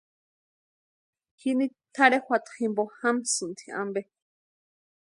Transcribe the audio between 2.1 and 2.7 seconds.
juata